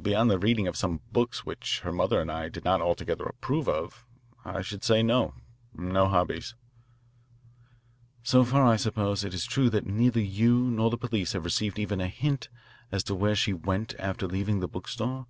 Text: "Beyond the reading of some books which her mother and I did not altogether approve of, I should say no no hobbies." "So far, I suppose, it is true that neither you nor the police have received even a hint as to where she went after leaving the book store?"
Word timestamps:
"Beyond 0.00 0.30
the 0.30 0.38
reading 0.38 0.68
of 0.68 0.76
some 0.76 1.00
books 1.10 1.44
which 1.44 1.80
her 1.80 1.90
mother 1.90 2.20
and 2.20 2.30
I 2.30 2.48
did 2.48 2.64
not 2.64 2.80
altogether 2.80 3.24
approve 3.24 3.68
of, 3.68 4.06
I 4.44 4.62
should 4.62 4.84
say 4.84 5.02
no 5.02 5.34
no 5.74 6.06
hobbies." 6.06 6.54
"So 8.22 8.44
far, 8.44 8.64
I 8.64 8.76
suppose, 8.76 9.24
it 9.24 9.34
is 9.34 9.46
true 9.46 9.68
that 9.70 9.86
neither 9.88 10.20
you 10.20 10.56
nor 10.70 10.88
the 10.88 10.96
police 10.96 11.32
have 11.32 11.44
received 11.44 11.80
even 11.80 12.00
a 12.00 12.06
hint 12.06 12.48
as 12.92 13.02
to 13.02 13.14
where 13.16 13.34
she 13.34 13.52
went 13.52 13.96
after 13.98 14.28
leaving 14.28 14.60
the 14.60 14.68
book 14.68 14.86
store?" 14.86 15.26